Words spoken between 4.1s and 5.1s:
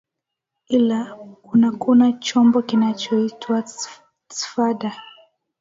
tfda